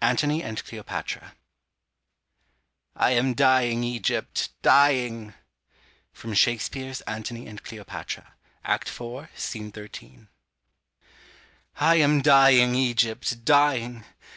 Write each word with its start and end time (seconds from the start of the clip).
ANTONY 0.00 0.44
AND 0.44 0.64
CLEOPATRA. 0.64 1.34
"I 2.94 3.10
am 3.10 3.34
dying, 3.34 3.82
Egypt, 3.82 4.50
dying." 4.62 5.34
SHAKESPEARE'S 6.14 7.00
Antony 7.00 7.48
and 7.48 7.60
Cleopatra, 7.64 8.34
Act 8.64 8.86
iv. 8.86 9.28
Sc. 9.34 9.56
13. 9.74 10.28
I 11.80 11.96
am 11.96 12.22
dying, 12.22 12.76
Egypt, 12.76 13.44
dying. 13.44 14.04